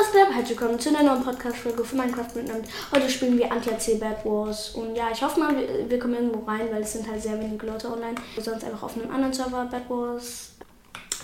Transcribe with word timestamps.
was 0.00 0.12
geht? 0.12 0.34
Herzlich 0.34 0.58
willkommen 0.58 0.80
zu 0.80 0.88
einer 0.88 1.02
neuen 1.02 1.22
Podcast-Folge 1.22 1.84
für 1.84 1.94
Minecraft 1.94 2.34
miteinander. 2.34 2.66
Heute 2.90 3.10
spielen 3.10 3.36
wir 3.36 3.52
Anti-AC 3.52 4.00
Bad 4.00 4.24
Wars. 4.24 4.70
Und 4.70 4.96
ja, 4.96 5.10
ich 5.12 5.22
hoffe 5.22 5.38
mal, 5.38 5.54
wir, 5.54 5.90
wir, 5.90 5.98
kommen 5.98 6.14
irgendwo 6.14 6.42
rein, 6.50 6.68
weil 6.70 6.80
es 6.80 6.94
sind 6.94 7.06
halt 7.06 7.22
sehr 7.22 7.38
wenige 7.38 7.66
Leute 7.66 7.88
online. 7.88 8.14
Sonst 8.38 8.64
einfach 8.64 8.84
auf 8.84 8.96
einem 8.96 9.10
anderen 9.10 9.34
Server 9.34 9.66
Bad 9.66 9.90
Wars. 9.90 10.52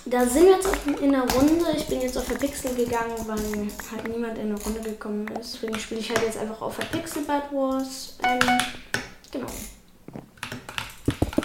Da 0.04 0.26
sind 0.26 0.44
wir 0.44 0.56
jetzt 0.56 0.68
in 1.00 1.10
der 1.10 1.22
Runde. 1.22 1.64
Ich 1.74 1.86
bin 1.86 2.02
jetzt 2.02 2.18
auf 2.18 2.28
der 2.28 2.34
Pixel 2.34 2.74
gegangen, 2.74 3.14
weil 3.26 3.38
halt 3.92 4.08
niemand 4.08 4.36
in 4.36 4.54
der 4.54 4.62
Runde 4.62 4.80
gekommen 4.80 5.26
ist. 5.40 5.54
Deswegen 5.54 5.78
spiele 5.78 6.00
ich 6.00 6.10
halt 6.10 6.22
jetzt 6.22 6.36
einfach 6.36 6.60
auf 6.60 6.76
der 6.76 6.84
Pixel 6.84 7.22
Bad 7.22 7.50
Wars. 7.52 8.18
Ähm, 8.24 8.40
genau. 9.32 9.46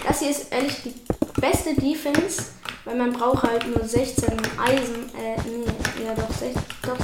Das 0.06 0.18
hier 0.18 0.30
ist 0.30 0.52
ehrlich 0.52 0.82
die 0.82 0.94
beste 1.40 1.74
Defense 1.74 2.42
weil 2.84 2.96
man 2.96 3.12
braucht 3.12 3.42
halt 3.44 3.66
nur 3.66 3.84
16 3.84 4.30
Eisen, 4.58 5.10
äh, 5.16 5.36
nee, 5.46 6.04
ja 6.04 6.14
doch, 6.14 6.30
16, 6.30 6.62
doch, 6.82 6.96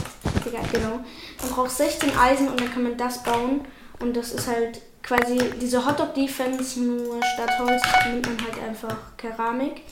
egal, 0.49 0.65
genau. 0.73 1.01
Man 1.43 1.51
braucht 1.51 1.71
16 1.71 2.17
Eisen 2.17 2.49
und 2.49 2.61
dann 2.61 2.73
kann 2.73 2.83
man 2.83 2.97
das 2.97 3.23
bauen. 3.23 3.61
Und 4.01 4.17
das 4.17 4.33
ist 4.33 4.47
halt 4.47 4.81
quasi 5.03 5.39
diese 5.61 5.85
Hotdog 5.85 6.15
Defense, 6.15 6.81
nur 6.81 7.21
statt 7.35 7.51
Holz 7.59 7.83
nimmt 8.11 8.27
man 8.27 8.47
halt 8.47 8.63
einfach 8.69 8.97
Keramik. 9.17 9.83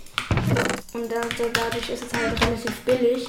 Und 0.92 1.10
da, 1.10 1.20
dadurch 1.52 1.90
ist 1.90 2.04
es 2.04 2.12
halt 2.12 2.40
relativ 2.40 2.80
billig 2.80 3.28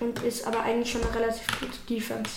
und 0.00 0.22
ist 0.22 0.46
aber 0.46 0.62
eigentlich 0.62 0.90
schon 0.90 1.02
eine 1.02 1.14
relativ 1.14 1.46
gute 1.60 1.78
Defense. 1.88 2.30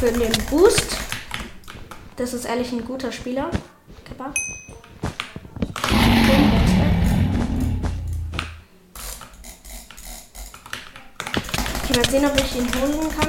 Für 0.00 0.10
den 0.10 0.32
Boost. 0.48 0.96
Das 2.16 2.32
ist 2.32 2.46
ehrlich 2.46 2.72
ein 2.72 2.82
guter 2.86 3.12
Spieler. 3.12 3.50
Kappa. 4.08 4.32
Ich 11.84 11.96
mal 11.96 12.08
sehen, 12.08 12.24
ob 12.24 12.34
ich 12.40 12.56
ihn 12.56 12.66
holen 12.80 13.10
kann. 13.14 13.28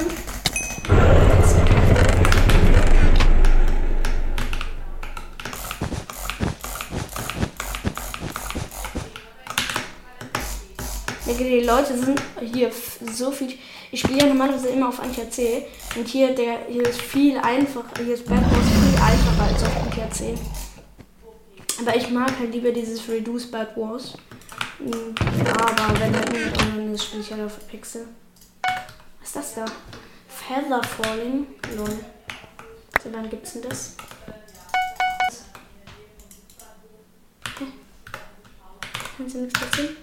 Die 11.26 11.60
Leute 11.60 11.98
sind 11.98 12.22
hier 12.40 12.70
so 13.12 13.30
viel. 13.30 13.58
Ich 13.94 14.00
spiele 14.00 14.20
ja 14.20 14.26
normalerweise 14.26 14.70
immer 14.70 14.88
auf 14.88 15.00
Anti-AC. 15.00 15.66
Und 15.96 16.08
hier, 16.08 16.34
der, 16.34 16.64
hier 16.66 16.82
ist 16.82 17.02
viel 17.02 17.36
einfacher. 17.36 18.02
Hier 18.02 18.14
ist 18.14 18.24
Bad 18.26 18.40
Wars 18.40 18.66
viel 18.66 19.02
einfacher 19.02 19.42
als 19.52 19.62
auf 19.62 19.82
Anti-AC. 19.82 20.38
Aber 21.78 21.94
ich 21.94 22.08
mag 22.08 22.30
halt 22.38 22.54
lieber 22.54 22.72
dieses 22.72 23.06
Reduce 23.06 23.50
Bad 23.50 23.76
Wars. 23.76 24.14
Aber 24.80 26.00
wenn 26.00 26.16
halt 26.16 26.32
nicht 26.32 26.62
online 26.62 26.94
ist, 26.94 27.04
spiele 27.04 27.22
ich 27.22 27.32
halt 27.32 27.42
auf 27.42 27.68
Pixel. 27.68 28.08
Was 29.20 29.28
ist 29.28 29.36
das 29.36 29.54
da? 29.56 29.66
Feather 30.26 30.82
Falling? 30.82 31.46
Lol. 31.76 31.98
So 33.02 33.10
lange 33.10 33.28
gibt's 33.28 33.52
denn 33.52 33.62
das? 33.68 33.94
Kannst 39.18 39.34
du 39.34 39.40
nichts 39.40 39.60
erzählen? 39.60 39.96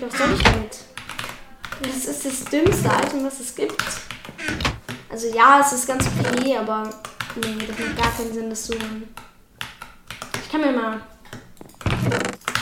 Was 0.00 0.16
soll 0.16 0.32
ich 0.34 0.42
damit? 0.42 0.78
Das 1.82 2.04
ist 2.06 2.24
das 2.24 2.44
dümmste 2.46 2.88
Item, 2.88 3.24
was 3.24 3.38
es 3.38 3.54
gibt. 3.54 3.84
Also 5.10 5.28
ja, 5.28 5.60
es 5.60 5.72
ist 5.72 5.86
ganz 5.86 6.06
okay, 6.06 6.56
aber 6.56 6.88
nee, 7.36 7.66
das 7.66 7.78
macht 7.78 7.96
gar 7.96 8.10
keinen 8.12 8.32
Sinn, 8.32 8.48
das 8.48 8.64
zu 8.64 8.72
holen. 8.72 9.14
Ich 10.42 10.50
kann 10.50 10.62
mir 10.62 10.72
mal 10.72 11.02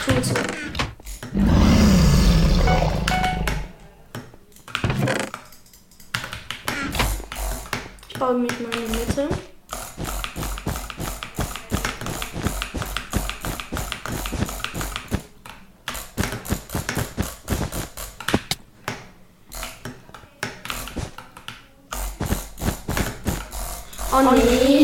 Tools 0.04 0.30
holen. 0.30 0.74
Ich 8.08 8.18
baue 8.18 8.34
mich 8.34 8.60
mal 8.60 8.76
in 8.76 8.92
die 8.92 8.98
Mitte. 8.98 9.28
Oh 24.20 24.32
nee. 24.34 24.78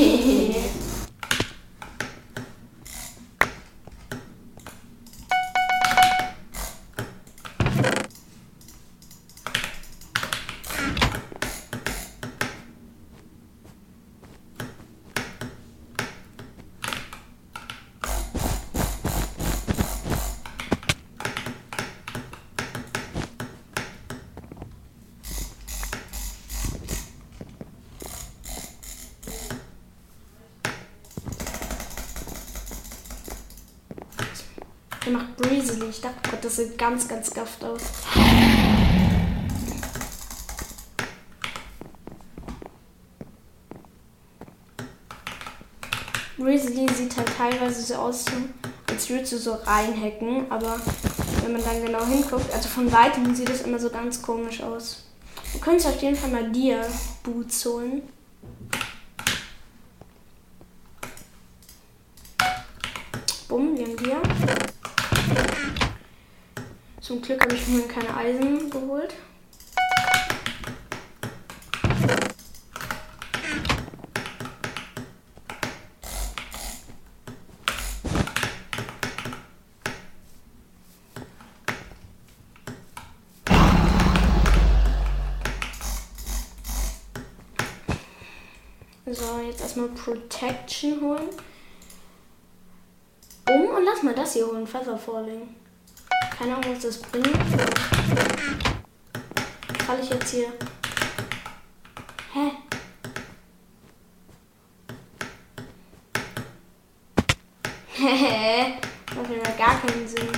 Der 35.04 35.04
macht 35.15 35.37
Breezily. 35.37 35.87
Ich 35.91 36.01
dachte 36.01 36.29
Gott, 36.29 36.45
das 36.45 36.57
sieht 36.57 36.77
ganz, 36.77 37.09
ganz 37.09 37.31
gafft 37.31 37.65
aus. 37.65 37.83
Breezily 46.37 46.87
sieht 46.93 47.17
halt 47.17 47.31
teilweise 47.39 47.81
so 47.81 47.95
aus, 47.95 48.25
als 48.91 49.09
würde 49.09 49.25
du 49.25 49.39
so 49.39 49.55
reinhacken, 49.55 50.51
aber 50.51 50.79
wenn 51.43 51.53
man 51.53 51.65
dann 51.65 51.85
genau 51.85 52.05
hinguckt, 52.05 52.53
also 52.53 52.69
von 52.69 52.93
weitem 52.93 53.35
sieht 53.35 53.49
es 53.49 53.63
immer 53.63 53.79
so 53.79 53.89
ganz 53.89 54.21
komisch 54.21 54.61
aus. 54.63 55.05
Du 55.53 55.61
könntest 55.61 55.87
auf 55.87 56.03
jeden 56.03 56.17
Fall 56.17 56.31
mal 56.31 56.51
dir 56.51 56.85
Boots 57.23 57.65
holen. 57.65 58.03
Bumm, 63.49 63.79
wir 63.79 63.87
haben 63.87 63.97
dir. 63.97 64.74
Zum 67.05 67.21
Glück 67.21 67.39
habe 67.43 67.55
ich 67.55 67.69
mir 67.69 67.87
keine 67.87 68.17
Eisen 68.17 68.71
geholt. 68.71 69.13
So, 89.05 89.41
jetzt 89.47 89.61
erstmal 89.61 89.89
Protection 89.89 91.03
holen. 91.03 91.29
Um 93.47 93.77
und 93.77 93.85
lass 93.85 94.03
mal 94.03 94.15
das 94.15 94.33
hier 94.33 94.47
holen, 94.47 94.67
Feather 94.67 94.97
Falling. 94.97 95.55
Keine 96.39 96.57
Ahnung, 96.57 96.75
was 96.75 96.83
das 96.83 96.99
bringt. 96.99 97.29
Falle 99.87 100.03
ich 100.03 100.11
jetzt 100.11 100.31
hier. 100.31 100.53
Hä? 102.33 102.51
Hä? 107.93 108.75
Macht 109.15 109.31
ja 109.31 109.51
gar 109.57 109.81
keinen 109.81 110.09
Sinn. 110.09 110.29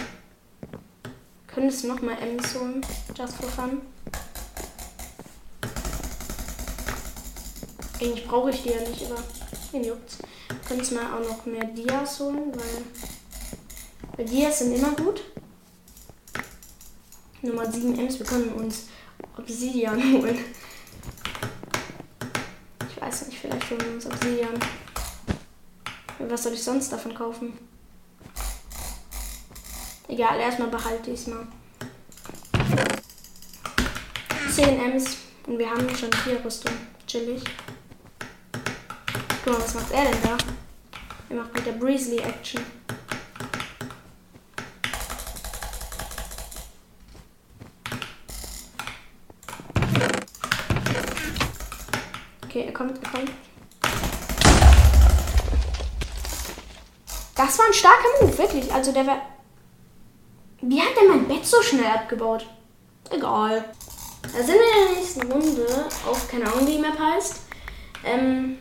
Könntest 1.47 1.85
du 1.85 1.89
nochmal 1.89 2.19
Ems 2.21 2.55
holen? 2.55 2.85
Just 3.17 3.37
for 3.37 3.49
fun. 3.49 3.81
Eigentlich 7.99 8.27
brauche 8.27 8.51
ich 8.51 8.63
die 8.63 8.69
ja 8.71 8.81
nicht, 8.81 9.11
aber 9.11 9.23
den 9.73 9.85
juckt's. 9.85 10.19
Könntest 10.69 10.93
mal 10.93 11.15
auch 11.15 11.27
noch 11.27 11.47
mehr 11.47 11.65
Dias 11.65 12.21
holen, 12.21 12.53
weil, 12.55 12.85
weil 14.17 14.27
Dias 14.27 14.59
sind 14.59 14.75
immer 14.75 14.91
gut. 14.91 15.23
Nummer 17.47 17.71
7 17.71 17.99
Ms. 17.99 18.19
Wir 18.19 18.27
können 18.27 18.53
uns 18.53 18.89
Obsidian 19.39 20.03
holen. 20.13 20.39
weiß 23.07 23.27
nicht, 23.29 23.39
vielleicht 23.39 23.71
holen 23.71 23.81
wir 23.81 23.95
uns 23.95 24.07
Obsidian. 24.07 24.55
Was 26.19 26.43
soll 26.43 26.55
ich 26.55 26.63
sonst 26.63 26.93
davon 26.93 27.15
kaufen? 27.15 27.53
Egal, 30.09 30.41
erstmal 30.41 30.69
behalte 30.69 31.11
ich 31.11 31.21
es 31.21 31.27
mal. 31.29 31.47
10 34.53 34.81
Ms 34.93 35.17
und 35.47 35.59
wir 35.59 35.71
haben 35.71 35.89
schon 35.95 36.13
4 36.13 36.45
Rüstung. 36.45 36.73
Chillig. 37.07 37.43
Guck 39.45 39.53
mal, 39.53 39.63
was 39.63 39.75
macht 39.75 39.93
er 39.93 40.05
denn 40.05 40.23
da? 40.23 40.37
Er 41.29 41.37
macht 41.37 41.55
mit 41.55 41.67
der 41.67 41.73
Breezely 41.73 42.19
Action. 42.19 42.61
Okay, 52.57 52.65
er 52.65 52.73
kommt, 52.73 52.99
er 53.05 53.11
kommt. 53.11 53.31
Das 57.35 57.59
war 57.59 57.67
ein 57.67 57.75
starker 57.75 58.09
Move, 58.23 58.39
wirklich. 58.39 58.73
Also 58.73 58.93
der 58.93 59.07
war. 59.07 59.21
Wie 60.63 60.81
hat 60.81 60.97
der 60.99 61.07
mein 61.07 61.29
Bett 61.29 61.45
so 61.45 61.61
schnell 61.61 61.85
abgebaut? 61.85 62.47
Egal. 63.11 63.63
Da 64.23 64.43
sind 64.43 64.55
wir 64.55 64.55
in 64.55 64.89
der 64.89 64.97
nächsten 64.97 65.31
Runde 65.31 65.67
auf, 66.07 66.31
keine 66.31 66.47
Ahnung, 66.47 66.67
wie 66.67 66.77
die 66.77 66.79
Map 66.79 66.99
heißt. 66.99 67.41
Ähm. 68.07 68.57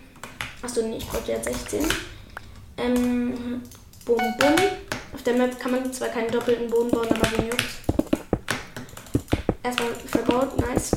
Achso, 0.62 0.82
nee, 0.82 0.98
ich 0.98 1.08
brauche 1.08 1.32
jetzt 1.32 1.46
16. 1.46 1.88
Ähm. 2.76 3.62
Bum, 4.04 4.18
bum. 4.18 4.56
Auf 5.14 5.24
der 5.24 5.36
Map 5.36 5.58
kann 5.58 5.72
man 5.72 5.94
zwar 5.94 6.10
keinen 6.10 6.32
doppelten 6.32 6.70
Boden 6.70 6.92
bauen, 6.92 7.08
aber 7.08 7.30
den 7.30 7.46
juckt. 7.46 7.64
Erstmal 9.64 9.96
verbaut, 9.96 10.58
nice. 10.58 10.92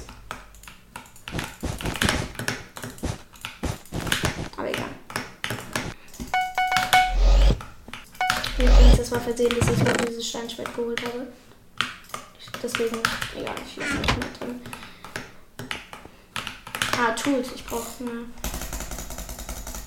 Das 9.08 9.16
war 9.16 9.24
versehentlich, 9.24 9.64
dass 9.64 9.78
ich 9.78 9.84
mir 9.84 10.06
dieses 10.06 10.28
Steinschwert 10.28 10.74
geholt 10.74 11.00
habe. 11.02 11.26
Deswegen, 12.62 12.98
egal, 13.34 13.54
ich 13.66 13.76
lasse 13.76 13.94
nicht 13.94 14.18
mehr 14.18 14.28
drin. 14.38 14.60
Ah, 16.98 17.12
Tools. 17.12 17.48
Ich 17.54 17.64
brauche 17.64 17.86
eine, 18.00 18.26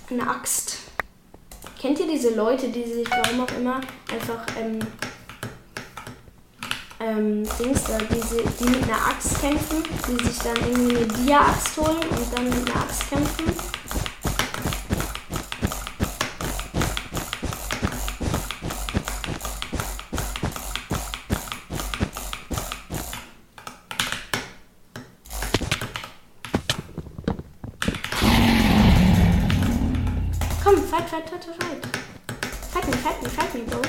eine 0.10 0.28
Axt. 0.28 0.78
Kennt 1.80 2.00
ihr 2.00 2.08
diese 2.08 2.34
Leute, 2.34 2.70
die 2.70 2.84
sich, 2.84 3.08
warum 3.12 3.42
auch 3.42 3.52
immer, 3.52 3.82
einfach, 4.12 4.44
ähm, 4.58 4.80
ähm, 7.00 7.44
Dings 7.60 7.84
da, 7.84 8.00
diese, 8.00 8.42
die 8.60 8.70
mit 8.70 8.84
einer 8.84 9.06
Axt 9.06 9.40
kämpfen, 9.40 9.84
die 10.08 10.24
sich 10.26 10.40
dann 10.40 10.56
irgendwie 10.56 10.98
eine 10.98 11.08
Dia-Axt 11.08 11.78
holen 11.78 11.98
und 11.98 12.34
dann 12.36 12.46
mit 12.46 12.72
einer 12.72 12.82
Axt 12.82 13.08
kämpfen? 13.08 13.54
Fight, 30.78 31.10
fight, 31.10 31.30
fight, 31.30 31.44
fight. 31.44 31.86
Fight 32.72 32.88
me, 32.88 32.94
fight 32.94 33.24
me, 33.24 33.30
fight 33.30 33.54
me, 33.56 33.62
Bro. 33.64 33.82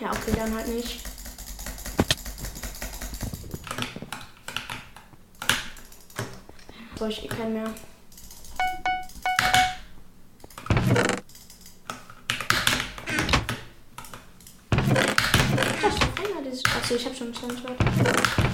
Ja, 0.00 0.10
okay, 0.10 0.32
dann 0.34 0.54
halt 0.54 0.68
nicht. 0.68 1.00
Brauche 6.96 7.10
ich 7.10 7.24
eh 7.24 7.28
keinen 7.28 7.52
mehr. 7.52 7.74
Achso, 16.76 16.94
ich 16.94 17.06
hab 17.06 17.16
schon 17.16 17.28
ein 17.28 17.34
Standort. 17.34 18.45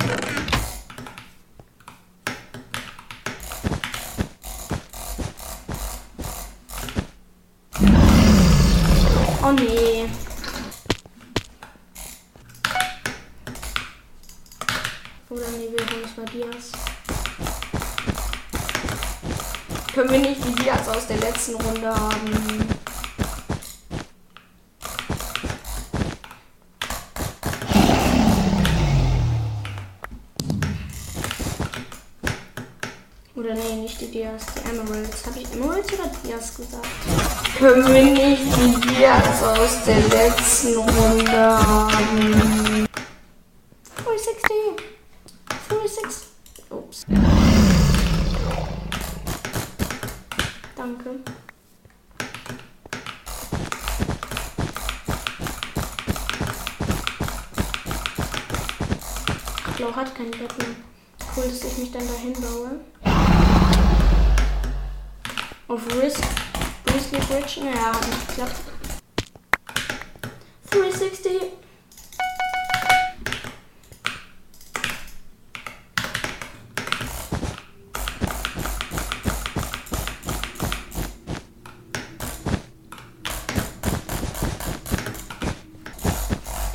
Oh 9.45 9.51
nee. 9.51 10.09
Oder 15.29 15.51
nee, 15.59 15.69
wir 15.71 15.85
holen 15.85 16.05
uns 16.05 16.17
mal 16.17 16.27
Dias. 16.27 16.71
Können 19.93 20.11
wir 20.11 20.19
nicht 20.21 20.45
die 20.45 20.63
Dias 20.63 20.89
aus 20.89 21.09
der 21.09 21.17
letzten 21.17 21.57
Runde 21.57 21.89
haben? 21.89 22.72
Oder 33.53 33.61
nee, 33.65 33.83
nicht 33.83 34.01
die 34.01 34.07
Dias, 34.07 34.47
die 34.55 34.71
Emeralds. 34.71 35.27
Habe 35.27 35.41
ich 35.41 35.53
Emeralds 35.53 35.93
oder 35.93 36.11
Dias 36.25 36.57
gesagt? 36.57 36.87
Können 37.59 37.87
wir 37.87 38.05
nicht 38.05 38.43
die 38.57 38.81
Dias 38.89 39.43
aus 39.43 39.85
der 39.85 40.01
letzten 40.09 40.77
Runde 40.77 41.31
haben? 41.31 42.87
360. 43.97 44.51
360. 45.69 46.29
Ups. 46.71 47.05
Danke. 50.75 51.11
Blau 59.77 59.95
hat 59.95 60.15
kein 60.15 60.31
Bett. 60.31 60.55
Cool, 61.37 61.45
dass 61.45 61.65
ich 61.65 61.79
mich 61.79 61.93
dann 61.93 62.07
dahin 62.07 62.33
baue. 62.35 62.81
Auf 65.73 65.87
Risk. 66.03 66.21
Risk 66.93 67.11
Bridge. 67.13 67.65
Naja, 67.65 67.95
hat 67.95 68.07
nicht 68.07 68.29
geklappt. 68.29 68.57
360. 70.71 71.33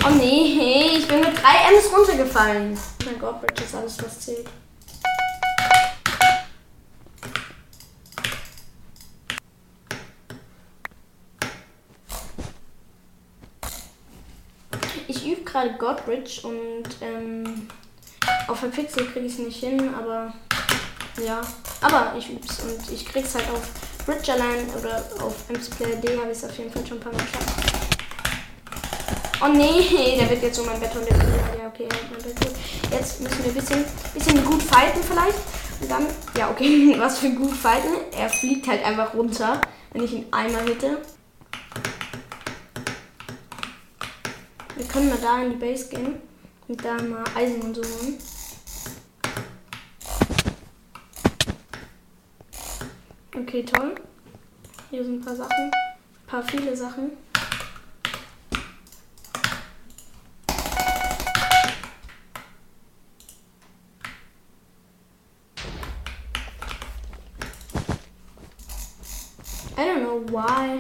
Oh 0.04 0.10
nee, 0.18 0.98
ich 0.98 1.08
bin 1.08 1.20
mit 1.20 1.38
3 1.38 1.72
Ms 1.72 1.92
runtergefallen. 1.96 2.80
Mein 3.06 3.20
Gott, 3.20 3.42
Bridge 3.42 3.64
ist 3.64 3.76
alles, 3.76 3.96
was 4.04 4.20
zählt. 4.22 4.48
Gerade 15.36 15.74
Godbridge 15.78 16.42
und 16.44 16.84
ähm, 17.02 17.68
auf 18.48 18.62
der 18.62 18.68
Pixel 18.68 19.06
kriege 19.08 19.26
ich 19.26 19.34
es 19.34 19.40
nicht 19.40 19.60
hin, 19.60 19.94
aber 19.94 20.34
ja. 21.24 21.42
Aber 21.82 22.14
ich 22.18 22.30
üb's 22.32 22.60
und 22.62 22.92
ich 22.92 23.06
krieg's 23.06 23.36
halt 23.36 23.46
auf 23.52 23.68
Bridge 24.06 24.32
allein 24.32 24.68
oder 24.80 25.04
auf 25.22 25.50
MSPlayer.d 25.50 26.18
habe 26.18 26.32
ich 26.32 26.38
es 26.38 26.46
auf 26.46 26.58
jeden 26.58 26.72
Fall 26.72 26.86
schon 26.86 26.98
ein 26.98 27.02
paar 27.02 27.12
Mal 27.12 27.22
geschafft. 27.22 27.78
Oh 29.40 29.48
nee, 29.50 30.16
der 30.20 30.30
wird 30.30 30.42
jetzt 30.42 30.56
so 30.56 30.64
mein 30.64 30.80
Bett 30.80 30.96
und 30.96 31.08
der 31.08 31.18
Ja, 31.18 31.68
okay, 31.68 31.88
mein 32.12 32.22
Bett 32.24 32.40
gut. 32.40 32.56
Jetzt 32.92 33.22
müssen 33.22 33.44
wir 33.44 33.52
ein 33.52 33.56
bisschen, 33.56 33.86
bisschen 34.14 34.46
gut 34.46 34.64
fighten 34.64 35.02
vielleicht. 35.04 35.38
Und 35.82 35.92
dann, 35.92 36.08
ja, 36.36 36.50
okay, 36.50 36.96
was 37.00 37.20
für 37.20 37.30
gut 37.32 37.54
fighten. 37.54 37.90
Er 38.18 38.30
fliegt 38.30 38.68
halt 38.68 38.84
einfach 38.84 39.14
runter, 39.14 39.62
wenn 39.94 40.04
ich 40.04 40.14
ihn 40.14 40.26
einmal 40.32 40.64
hitte. 40.64 40.98
Wir 44.78 44.86
können 44.86 45.10
mal 45.10 45.18
da 45.20 45.42
in 45.42 45.54
die 45.54 45.58
Base 45.58 45.90
gehen 45.90 46.22
und 46.68 46.86
da 46.86 47.02
mal 47.02 47.24
Eisen 47.34 47.62
und 47.62 47.76
so 47.76 47.82
holen. 47.82 48.18
Okay, 53.36 53.64
toll. 53.64 53.96
Hier 54.92 55.04
sind 55.04 55.22
ein 55.22 55.26
paar 55.26 55.36
Sachen. 55.36 55.72
Ein 55.72 56.28
paar 56.28 56.44
viele 56.44 56.78
Sachen. 56.78 57.12
I 69.76 69.86
don't 69.86 70.02
know 70.02 70.20
why. 70.32 70.80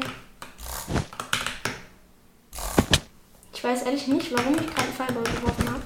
Weiß 3.63 3.83
ehrlich 3.83 4.07
nicht, 4.07 4.31
warum 4.31 4.53
ich 4.53 4.75
keinen 4.75 4.93
Fireball 4.93 5.23
geworfen 5.23 5.69
habe. 5.69 5.81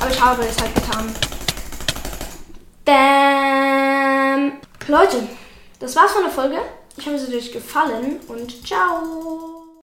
Aber 0.00 0.10
ich 0.10 0.20
habe 0.20 0.42
es 0.42 0.60
halt 0.60 0.74
getan. 0.74 1.14
Damn. 2.84 4.52
Leute, 4.88 5.28
das 5.80 5.96
war's 5.96 6.12
von 6.12 6.22
der 6.22 6.32
Folge. 6.32 6.58
Ich 6.96 7.06
hoffe, 7.06 7.16
es 7.16 7.26
hat 7.26 7.34
euch 7.34 7.52
gefallen 7.52 8.20
und 8.28 8.66
ciao. 8.66 9.45